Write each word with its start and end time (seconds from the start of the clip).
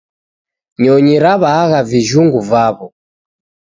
Nyonyi 0.81 1.15
raw'aagha 1.23 1.79
vijhungu 1.89 2.39
vaw'o 2.49 2.85